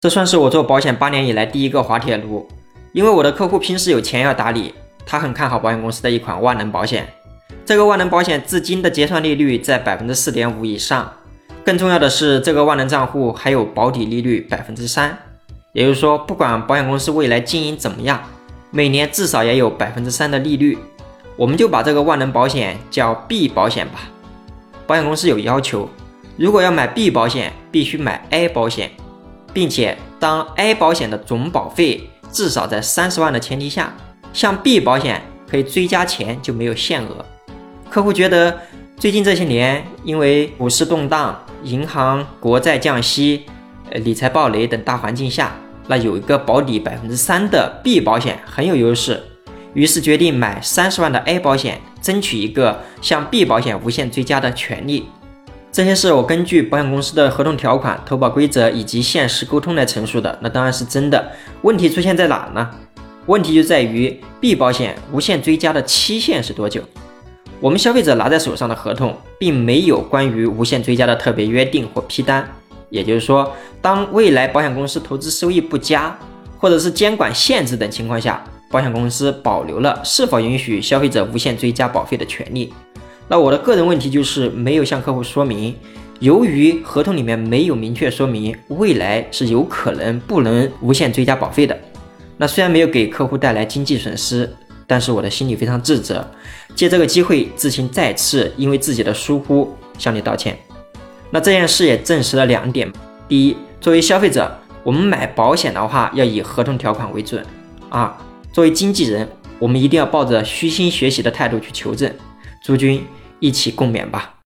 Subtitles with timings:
[0.00, 2.48] 这算是我做保险八年以来第一个滑铁卢，
[2.92, 4.72] 因为我的客户平时有钱要打理，
[5.04, 7.06] 他很看好保险公司的一款万能保险。
[7.66, 11.12] 这个万能保险至今的结算利率在百分之四点五以上，
[11.62, 15.18] 更重要的是，这个万能账户还有保底利率百分之三，
[15.74, 18.22] 也就是说，不管保险公司未来经营怎么样，
[18.70, 20.78] 每年至少也有百分之三的利率。
[21.36, 24.00] 我们就把这个万能保险叫 B 保险吧。
[24.86, 25.90] 保险公司有要求，
[26.38, 28.90] 如果要买 B 保险，必须买 A 保险。
[29.52, 33.94] 并且，当 A 保险的总保费至少在三十万的前提下，
[34.32, 37.24] 像 B 保险可以追加钱就没有限额。
[37.88, 38.56] 客户觉得
[38.96, 43.44] 最近这些年因为股市动荡、银行国债降息、
[43.90, 45.54] 呃理财暴雷等大环境下，
[45.88, 49.20] 那有一个保底百分之三的 B 保险很有优势，
[49.74, 55.06] 于是决定买三十万的 A 保险，争取一个向 B 保险无限追加的权利。
[55.72, 61.30] 这些是我根据保险公司的合同条款、投保规则以及现实沟通来陈述的，那当然是真的。
[61.62, 62.68] 问题出现在哪呢？
[63.26, 66.82] 问题就在于 B 保险无限追加的期限是多久？
[67.60, 72.44] 我们消费者拿在手上的合同并没有关于无限追加的特别约定或批单，
[72.88, 76.18] 也就是说，当未来保险公司投资收益不佳，
[76.58, 82.72] 或者是监管限制等情况下，保险公司保留了是否允许消费者无限追加保费的权利。
[83.30, 85.72] 那我的个人问题就是没有向客户说明，
[86.18, 91.78] 由于合同里面没有明确说明未来是有可能不能无限追加保费的。
[92.36, 94.52] 那虽然没有给客户带来经济损失，
[94.84, 96.28] 但是我的心里非常自责。
[96.74, 100.58] 借这个机会，自行再次因为自己的疏忽向你道歉。
[101.30, 102.92] 那这件事也证实了两点：
[103.28, 107.40] 第一，作为消费者，我们买保险的话要以合同条款为准；
[107.90, 108.12] 二，
[108.52, 109.28] 作为经纪人，
[109.60, 112.12] 我们一定要抱着虚心学习的态度去求证。
[112.64, 113.00] 诸君。
[113.40, 114.34] 一起共勉吧。